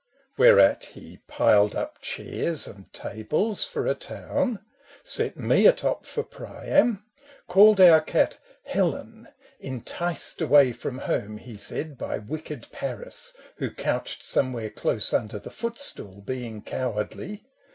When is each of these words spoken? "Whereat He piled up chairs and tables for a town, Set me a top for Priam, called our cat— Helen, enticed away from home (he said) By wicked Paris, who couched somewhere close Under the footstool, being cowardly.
"Whereat 0.35 0.85
He 0.93 1.17
piled 1.27 1.75
up 1.75 2.01
chairs 2.01 2.65
and 2.67 2.91
tables 2.91 3.63
for 3.63 3.85
a 3.85 3.93
town, 3.93 4.65
Set 5.03 5.37
me 5.37 5.67
a 5.67 5.71
top 5.71 6.07
for 6.07 6.23
Priam, 6.23 7.05
called 7.45 7.79
our 7.79 8.01
cat— 8.01 8.39
Helen, 8.73 9.27
enticed 9.59 10.41
away 10.41 10.71
from 10.71 10.97
home 10.97 11.37
(he 11.37 11.55
said) 11.55 11.99
By 11.99 12.17
wicked 12.17 12.69
Paris, 12.71 13.35
who 13.57 13.69
couched 13.69 14.23
somewhere 14.23 14.71
close 14.71 15.13
Under 15.13 15.37
the 15.37 15.51
footstool, 15.51 16.21
being 16.21 16.63
cowardly. 16.63 17.45